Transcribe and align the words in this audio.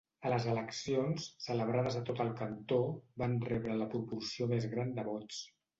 A 0.27 0.29
les 0.33 0.45
eleccions, 0.53 1.27
celebrades 1.47 1.99
a 1.99 2.03
tot 2.09 2.23
el 2.27 2.33
cantó, 2.41 2.81
van 3.25 3.39
rebre 3.53 3.79
la 3.85 3.93
proporció 3.95 4.53
més 4.57 4.69
gran 4.75 4.99
de 5.01 5.09
vots. 5.15 5.47